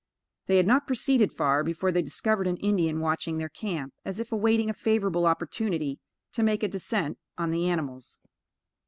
[0.47, 4.31] They had not proceeded far before they discovered an Indian watching their camp, as if
[4.31, 5.99] awaiting a favorable opportunity
[6.33, 8.19] to make a descent on the animals.